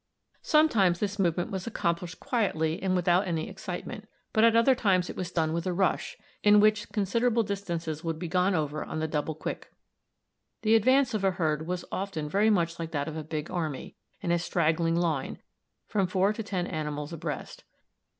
Sometimes 0.41 0.97
this 0.99 1.19
movement 1.19 1.51
was 1.51 1.67
accomplished 1.67 2.19
quietly 2.19 2.81
and 2.81 2.95
without 2.95 3.27
any 3.27 3.47
excitement, 3.47 4.07
but 4.33 4.43
at 4.43 4.55
other 4.55 4.73
times 4.73 5.11
it 5.11 5.15
was 5.15 5.31
done 5.31 5.53
with 5.53 5.67
a 5.67 5.73
rush, 5.73 6.17
in 6.43 6.59
which 6.59 6.89
considerable 6.91 7.43
distances 7.43 8.03
would 8.03 8.17
be 8.17 8.27
gone 8.27 8.55
over 8.55 8.83
on 8.83 8.97
the 8.97 9.07
double 9.07 9.35
quick. 9.35 9.71
The 10.63 10.73
advance 10.73 11.13
of 11.13 11.23
a 11.23 11.29
herd 11.29 11.67
was 11.67 11.85
often 11.91 12.27
very 12.27 12.49
much 12.49 12.79
like 12.79 12.89
that 12.93 13.07
of 13.07 13.15
a 13.15 13.23
big 13.23 13.51
army, 13.51 13.95
in 14.21 14.31
a 14.31 14.39
straggling 14.39 14.95
line, 14.95 15.37
from 15.85 16.07
four 16.07 16.33
to 16.33 16.41
ten 16.41 16.65
animals 16.65 17.13
abreast. 17.13 17.63